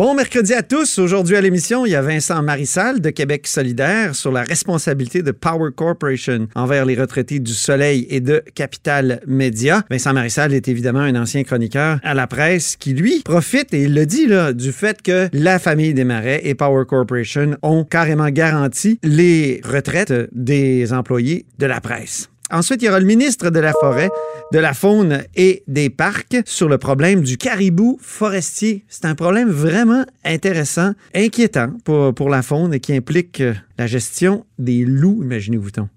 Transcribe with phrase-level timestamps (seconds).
[0.00, 0.98] Bon mercredi à tous.
[0.98, 5.30] Aujourd'hui à l'émission, il y a Vincent Marissal de Québec solidaire sur la responsabilité de
[5.30, 9.84] Power Corporation envers les retraités du Soleil et de Capital Média.
[9.90, 13.94] Vincent Marissal est évidemment un ancien chroniqueur à la presse qui, lui, profite, et il
[13.94, 18.30] le dit, là, du fait que la famille des Marais et Power Corporation ont carrément
[18.30, 22.29] garanti les retraites des employés de la presse.
[22.50, 24.10] Ensuite, il y aura le ministre de la Forêt,
[24.52, 28.84] de la Faune et des Parcs sur le problème du caribou forestier.
[28.88, 33.86] C'est un problème vraiment intéressant, inquiétant pour, pour la faune et qui implique euh, la
[33.86, 35.88] gestion des loups, imaginez-vous-t-on.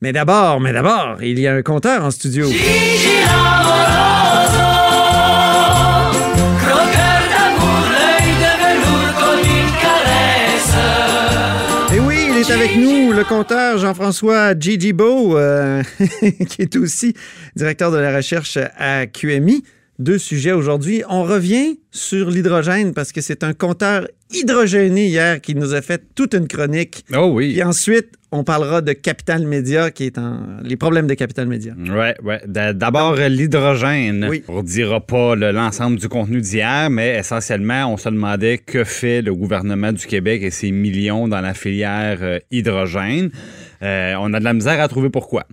[0.00, 2.48] Mais d'abord, mais d'abord, il y a un compteur en studio.
[12.50, 15.82] Est avec nous, le compteur Jean-François Gigi Beau, euh,
[16.48, 17.14] qui est aussi
[17.54, 19.62] directeur de la recherche à QMI.
[19.98, 21.02] Deux sujets aujourd'hui.
[21.08, 26.02] On revient sur l'hydrogène parce que c'est un compteur hydrogéné hier qui nous a fait
[26.14, 27.04] toute une chronique.
[27.14, 27.56] Oh oui.
[27.58, 30.58] Et ensuite, on parlera de Capital Média, qui est en...
[30.62, 31.74] les problèmes de Capital Média.
[31.88, 32.40] Ouais, ouais.
[32.46, 34.26] D'abord, l'hydrogène.
[34.30, 34.44] Oui.
[34.48, 38.84] On ne dira pas le- l'ensemble du contenu d'hier, mais essentiellement, on se demandait que
[38.84, 43.30] fait le gouvernement du Québec et ses millions dans la filière euh, hydrogène.
[43.82, 45.44] Euh, on a de la misère à trouver pourquoi.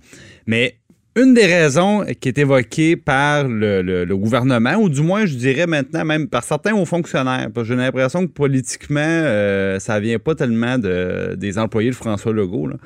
[0.46, 0.76] Mais
[1.22, 5.34] une des raisons qui est évoquée par le, le- le gouvernement, ou du moins, je
[5.34, 9.98] dirais maintenant même par certains hauts fonctionnaires, parce que j'ai l'impression que politiquement, euh, ça
[10.00, 12.68] vient pas tellement de, des employés de François Legault.
[12.68, 12.76] là.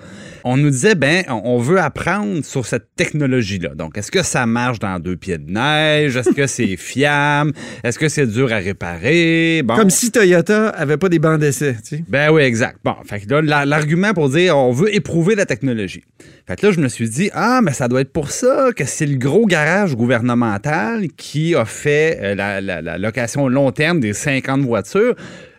[0.44, 3.70] On nous disait, ben, on veut apprendre sur cette technologie-là.
[3.76, 6.16] Donc, est-ce que ça marche dans deux pieds de neige?
[6.16, 7.52] Est-ce que c'est fiable?
[7.84, 9.62] Est-ce que c'est dur à réparer?
[9.64, 9.76] Bon.
[9.76, 12.04] Comme si Toyota avait pas des bancs d'essai, tu sais.
[12.08, 12.78] Ben oui, exact.
[12.84, 16.02] Bon, fait que là, la- l'argument pour dire on veut éprouver la technologie.
[16.46, 18.84] Fait que là, je me suis dit, ah, mais ça doit être pour ça que
[18.84, 24.00] c'est le gros garage gouvernemental qui a fait euh, la, la- la location long terme
[24.00, 25.14] des 50 voitures.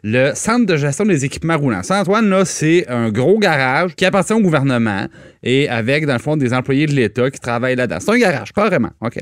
[0.05, 1.81] Le centre de gestion des équipements roulants.
[1.81, 5.07] Ça, Antoine, là, c'est un gros garage qui appartient au gouvernement
[5.43, 7.99] et avec, dans le fond, des employés de l'État qui travaillent là-dedans.
[8.01, 8.89] C'est un garage, carrément.
[8.99, 9.17] OK.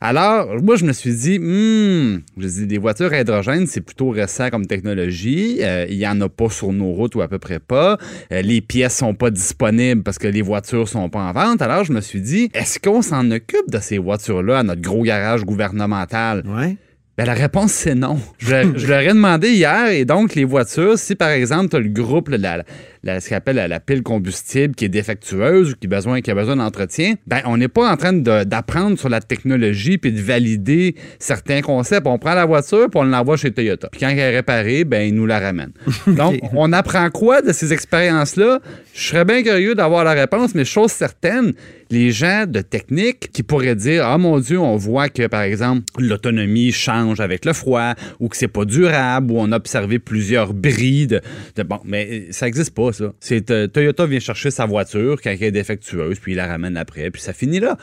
[0.00, 4.10] Alors, moi, je me suis dit, hmm, je dis, des voitures à hydrogène, c'est plutôt
[4.10, 5.58] récent comme technologie.
[5.62, 7.96] Euh, il n'y en a pas sur nos routes ou à peu près pas.
[8.32, 11.62] Euh, les pièces sont pas disponibles parce que les voitures sont pas en vente.
[11.62, 15.04] Alors, je me suis dit, est-ce qu'on s'en occupe de ces voitures-là à notre gros
[15.04, 16.42] garage gouvernemental?
[16.46, 16.76] Ouais.
[17.18, 18.18] Ben, la réponse, c'est non.
[18.38, 21.78] Je, je leur ai demandé hier, et donc, les voitures, si par exemple, tu as
[21.80, 22.62] le groupe, là, la,
[23.04, 26.30] la- ce qu'on appelle la, la pile combustible qui est défectueuse ou qui, besoin, qui
[26.30, 30.20] a besoin d'entretien, ben, on n'est pas en train d'apprendre sur la technologie puis de
[30.20, 32.06] valider certains concepts.
[32.06, 33.88] On prend la voiture puis on l'envoie chez Toyota.
[33.90, 35.72] Puis quand elle est réparée, ben, ils nous la ramènent.
[36.06, 38.60] Donc, on apprend quoi de ces expériences-là?
[38.92, 41.54] Je serais bien curieux d'avoir la réponse, mais chose certaine,
[41.90, 45.82] les gens de technique qui pourraient dire Ah mon Dieu, on voit que, par exemple,
[45.98, 50.52] l'autonomie change avec le froid ou que c'est pas durable ou on a observé plusieurs
[50.52, 51.20] bris de.
[51.56, 53.12] de- bon, mais ça n'existe pas, ça.
[53.20, 56.76] C'est euh, Toyota vient chercher sa voiture quand elle est défectueuse, puis il la ramène
[56.76, 57.76] après, puis ça finit là.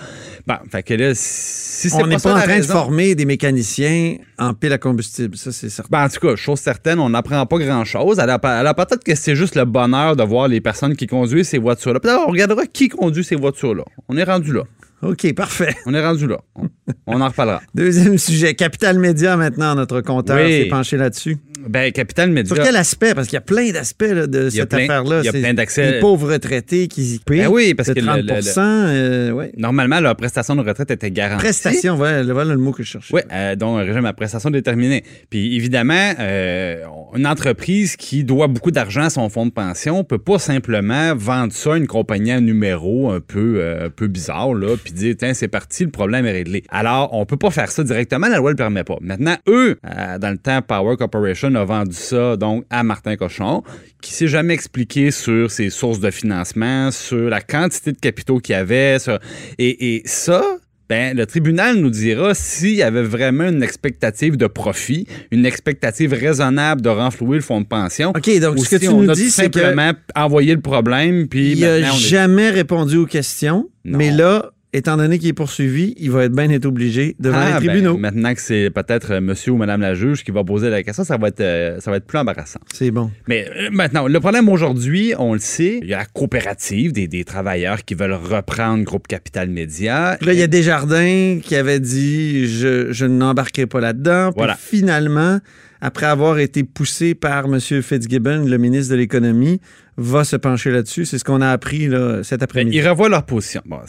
[0.48, 4.18] Bon, fait que là, si c'est On n'est pas en train de former des mécaniciens
[4.38, 5.90] en pile à combustible, ça c'est certain.
[5.92, 8.20] ben, en tout cas, chose certaine, on n'apprend pas grand-chose.
[8.20, 11.58] Alors, alors, peut-être que c'est juste le bonheur de voir les personnes qui conduisent ces
[11.58, 12.00] voitures-là.
[12.00, 13.84] Peut-être on regardera qui conduit ces voitures-là.
[14.08, 14.64] On est rendu là.
[15.02, 15.76] OK, parfait.
[15.86, 16.38] On est rendu là.
[16.56, 16.70] On,
[17.08, 17.62] on en reparlera.
[17.76, 20.64] Deuxième sujet, Capital Média maintenant, notre compteur Oui.
[20.64, 21.38] s'est penché là-dessus.
[21.68, 22.54] Ben, Capital Média.
[22.56, 23.14] Sur quel aspect?
[23.14, 25.20] Parce qu'il y a plein d'aspects de y cette affaire-là.
[25.22, 28.00] il y a plein d'accès- Les pauvres retraités qui payent Ben oui, parce de que
[28.00, 29.52] le- 30 le- le- euh, ouais.
[29.58, 31.44] Normalement, leur prestation de retraite était garantie.
[31.44, 33.14] Prestation, voilà, voilà le mot que je cherchais.
[33.14, 35.04] Oui, euh, dont un régime à prestation déterminée.
[35.30, 36.84] Puis évidemment, euh,
[37.16, 41.54] une entreprise qui doit beaucoup d'argent à son fonds de pension peut pas simplement vendre
[41.54, 45.34] ça à une compagnie à numéro un peu, un peu bizarre, là, puis dire, tiens,
[45.34, 46.64] c'est parti, le problème est réglé.
[46.70, 48.98] Alors, on peut pas faire ça directement, la loi le permet pas.
[49.02, 49.78] Maintenant, eux,
[50.20, 53.64] dans le temps, Power Corporation a vendu ça donc à Martin Cochon,
[54.02, 58.54] qui s'est jamais expliqué sur ses sources de financement, sur la quantité de capitaux qu'il
[58.54, 59.20] y avait, sur-
[59.58, 60.44] et, et ça,
[60.90, 66.14] ben, le tribunal nous dira s'il y avait vraiment une expectative de profit, une expectative
[66.14, 68.10] raisonnable de renflouer le fonds de pension.
[68.12, 71.54] OK, donc ce que tu on nous dis, c'est que simplement envoyé le problème, puis
[71.54, 73.98] il n'a est- jamais répondu aux questions, Non.
[73.98, 77.60] mais là, étant donné qu'il est poursuivi, il va être bien être obligé devant Ah,
[77.60, 77.98] les ben, tribunaux.
[77.98, 81.04] maintenant que c'est peut-être euh, monsieur ou madame la juge qui va poser la question,
[81.04, 82.60] ça va être, euh, ça va être plus embarrassant.
[82.74, 83.12] C'est bon.
[83.28, 87.08] Mais euh, maintenant, le problème aujourd'hui, on le sait, il y a la coopérative des,
[87.08, 90.18] des travailleurs qui veulent reprendre Groupe Capital Média.
[90.20, 94.32] Puis là, il y a Desjardins qui avait dit je, je n'embarquerai pas là-dedans.
[94.32, 94.56] Puis Voilà.
[94.60, 95.40] finalement,
[95.84, 97.60] après avoir été poussé par M.
[97.60, 99.60] Fitzgibbon, le ministre de l'Économie,
[99.98, 101.04] va se pencher là-dessus.
[101.04, 102.78] C'est ce qu'on a appris là, cet Ben, après-midi.
[102.78, 103.62] ils revoient leur position.
[103.66, 103.80] Bon,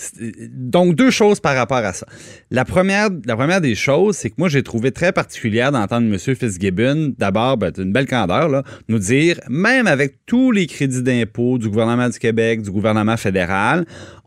[0.51, 2.05] donc, deux choses par rapport à ça.
[2.51, 6.19] La première, la première des choses, c'est que moi, j'ai trouvé très particulière d'entendre M.
[6.19, 11.59] Fitzgibbon, d'abord, ben, une belle candeur, là, nous dire, même avec tous les crédits d'impôt
[11.59, 13.87] du gouvernement du Québec, du gouvernement fédéral,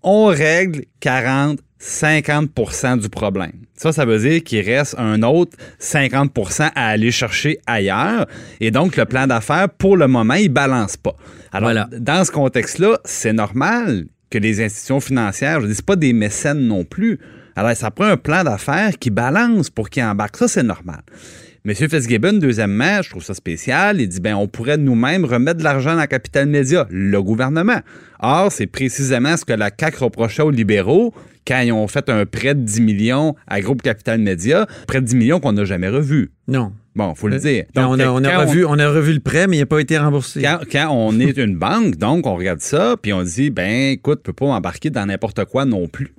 [0.10, 3.52] on règle 40 50% du problème.
[3.76, 8.26] Ça, ça veut dire qu'il reste un autre 50% à aller chercher ailleurs.
[8.60, 11.16] Et donc, le plan d'affaires, pour le moment, il balance pas.
[11.52, 11.88] Alors, Voilà.
[12.00, 16.62] dans ce contexte-là, c'est normal que les institutions financières, je dis, c'est pas des mécènes
[16.68, 17.20] non plus.
[17.56, 20.38] Alors, ça prend un plan d'affaires qui balance pour qu'ils embarquent.
[20.38, 21.02] Ça, c'est normal.
[21.68, 25.66] Monsieur Fitzgibbon, deuxièmement, je trouve ça spécial, il dit, ben, on pourrait nous-mêmes remettre de
[25.66, 27.82] l'argent dans Capital Média, le gouvernement.
[28.22, 31.14] Or, c'est précisément ce que la CAQ reprochait aux libéraux
[31.46, 35.08] quand ils ont fait un prêt de 10 millions à Groupe Capital Média, prêt de
[35.08, 36.32] 10 millions qu'on n'a jamais revu.
[36.48, 36.72] Non.
[36.96, 37.66] Bon, faut le dire.
[37.76, 39.82] On, a, on a quand revu, on a revu le prêt, mais il n'a pas
[39.82, 40.42] été remboursé.
[40.42, 44.20] quand, quand on est une banque, donc on regarde ça, puis on dit, ben écoute,
[44.24, 46.16] tu peux pas embarquer dans n'importe quoi non plus.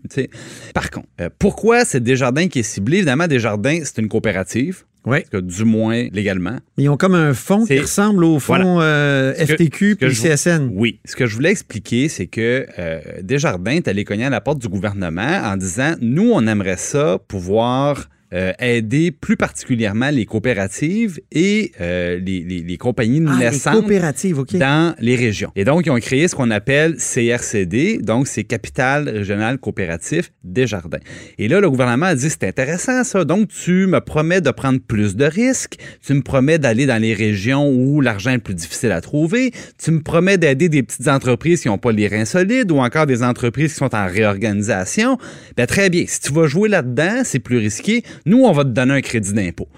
[0.74, 2.98] Par contre, euh, pourquoi c'est Desjardins qui est ciblé?
[2.98, 5.18] Évidemment, Desjardins, c'est une coopérative, Oui.
[5.20, 6.58] parce que du moins légalement.
[6.76, 10.70] Ils ont comme un fonds qui ressemble au fonds euh, FTQ puis je- CSN.
[10.72, 11.00] Oui.
[11.04, 14.58] Ce que je voulais expliquer, c'est que euh, Desjardins est allé cogner à la porte
[14.60, 21.20] du gouvernement en disant, nous, on aimerait ça pouvoir euh, aider plus particulièrement les coopératives
[21.32, 23.76] et euh, les, les- les compagnies Ah, naissantes
[24.58, 25.50] dans les régions.
[25.56, 30.98] Et donc, ils ont créé ce qu'on appelle CRCD, donc c'est Capital Régional Coopératif Desjardins.
[31.38, 34.78] Et là, le gouvernement a dit, c'est intéressant ça, donc tu me promets de prendre
[34.80, 38.92] plus de risques, tu me promets d'aller dans les régions où l'argent est plus difficile
[38.92, 39.52] à trouver,
[39.82, 43.06] tu me promets d'aider des petites entreprises qui n'ont pas les reins solides ou encore
[43.06, 45.18] des entreprises qui sont en réorganisation.
[45.56, 48.70] Ben, très bien, si tu vas jouer là-dedans, c'est plus risqué, nous, on va te
[48.70, 49.68] donner un crédit d'impôt.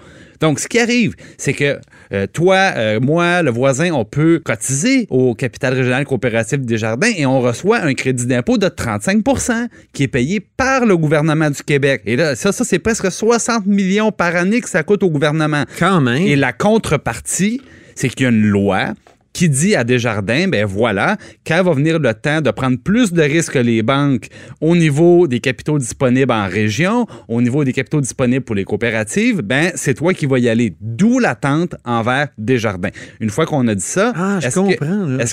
[0.41, 1.79] Donc, ce qui arrive, c'est que
[2.11, 7.11] euh, toi, euh, moi, le voisin, on peut cotiser au capital régional coopératif des jardins
[7.15, 11.61] et on reçoit un crédit d'impôt de 35% qui est payé par le gouvernement du
[11.61, 12.01] Québec.
[12.05, 15.63] Et là, ça, ça c'est presque 60 millions par année que ça coûte au gouvernement.
[15.77, 16.23] Quand même.
[16.23, 17.61] Et la contrepartie,
[17.93, 18.93] c'est qu'il y a une loi
[19.33, 21.17] qui dit à Desjardins, ben voilà,
[21.47, 24.27] quand va venir le temps de prendre plus de risques que les banques
[24.59, 29.41] au niveau des capitaux disponibles en région, au niveau des capitaux disponibles pour les coopératives,
[29.41, 30.75] ben c'est toi qui vas y aller.
[30.81, 32.89] D'où l'attente envers Desjardins.
[33.19, 34.55] Une fois qu'on a dit ça, Ah, est-ce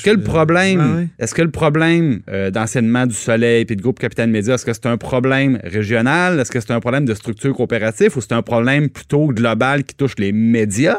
[0.02, 0.80] que- le problème,
[1.18, 4.64] Ah est-ce que le problème euh, d'enseignement du Soleil puis de groupe Capital Média, est-ce
[4.64, 8.32] que c'est un problème régional, est-ce que c'est un problème de structure coopérative ou c'est
[8.32, 10.98] un problème plutôt global qui touche les médias?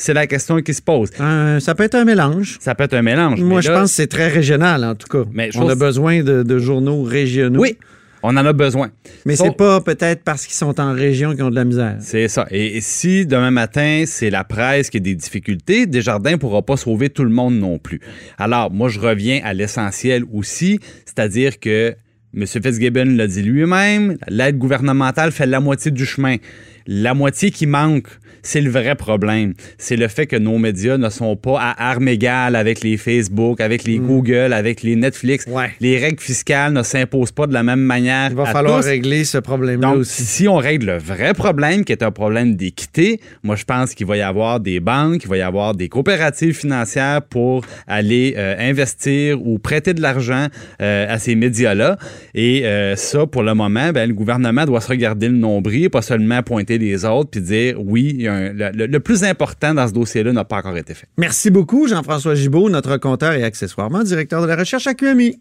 [0.00, 1.10] C'est la question qui se pose.
[1.20, 2.56] Euh, ça peut être un mélange.
[2.60, 3.40] Ça peut être un mélange.
[3.42, 5.28] Moi, je pense que c'est très régional, en tout cas.
[5.32, 7.60] Mais On a besoin de, de journaux régionaux.
[7.60, 7.76] Oui,
[8.22, 8.90] on en a besoin.
[9.26, 11.96] Mais Sauf- c'est pas peut-être parce qu'ils sont en région qu'ils ont de la misère.
[12.00, 12.46] C'est ça.
[12.50, 16.62] Et, et si demain matin, c'est la presse qui a des difficultés, Desjardins ne pourra
[16.62, 18.00] pas sauver tout le monde non plus.
[18.38, 21.94] Alors, moi, je reviens à l'essentiel aussi, c'est-à-dire que
[22.34, 22.46] M.
[22.46, 26.36] Fitzgibbon l'a dit lui-même, l'aide gouvernementale fait la moitié du chemin.
[26.86, 28.06] La moitié qui manque,
[28.42, 29.54] c'est le vrai problème.
[29.78, 33.60] C'est le fait que nos médias ne sont pas à armes égales avec les Facebook,
[33.60, 35.46] avec les Google, avec les Netflix.
[35.46, 35.70] Ouais.
[35.80, 38.30] Les règles fiscales ne s'imposent pas de la même manière.
[38.30, 38.86] Il va à falloir tous.
[38.86, 40.24] régler ce problème-là aussi.
[40.24, 44.06] si on règle le vrai problème, qui est un problème d'équité, moi, je pense qu'il
[44.06, 48.54] va y avoir des banques, il va y avoir des coopératives financières pour aller euh,
[48.58, 50.46] investir ou prêter de l'argent
[50.80, 51.98] euh, à ces médias-là.
[52.34, 56.02] Et euh, ça, pour le moment, ben, le gouvernement doit se regarder le nombril, pas
[56.02, 59.88] seulement pointer les autres, puis dire, oui, il y a le- le plus important dans
[59.88, 61.06] ce dossier-là n'a pas encore été fait.
[61.18, 65.40] Merci beaucoup, Jean-François Gibault, notre compteur et accessoirement directeur de la recherche à QMI.